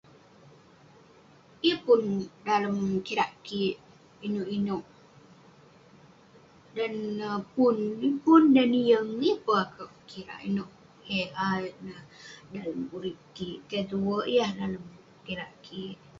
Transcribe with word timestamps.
Yeng 1.65 1.81
pun 1.85 2.01
dalem 2.45 2.77
kirak 3.07 3.31
kik 3.45 3.75
inouk 4.25 4.51
inouk. 4.57 4.85
Dan 6.75 6.93
neh 7.19 7.39
pun, 7.53 7.75
bik 7.99 8.15
pun. 8.23 8.43
dan 8.55 8.67
neh 8.73 8.85
yeng, 8.89 9.09
yeng 9.25 9.39
peh 9.45 9.57
akouk 9.65 9.91
kirak 10.09 10.09
kirak 10.09 10.39
inouk 10.49 10.71
dalem 12.53 12.79
urip 12.95 13.17
kik. 13.35 13.57
Keh 13.69 13.83
tue 13.89 14.17
yah 14.35 14.49
dalem 14.59 14.83
kirak 15.25 15.51
kik. 15.65 15.97